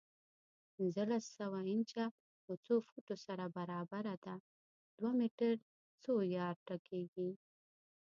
پنځلس 0.75 1.23
سوه 1.39 1.59
انچه 1.71 2.05
له 2.47 2.55
څو 2.65 2.73
فوټو 2.87 3.15
سره 3.25 3.45
برابره 3.57 4.15
ده؟ 4.25 4.35
دوه 4.97 5.11
میټر 5.19 5.55
څو 6.03 6.13
یارډه 6.37 6.75
کېږي؟ 6.87 7.29